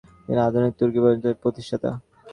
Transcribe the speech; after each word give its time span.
তিনি 0.25 0.39
আধুনিক 0.47 0.73
তুর্কি 0.79 0.99
প্রজাতন্ত্রের 1.01 1.41
প্রতিষ্ঠাতা। 1.43 1.89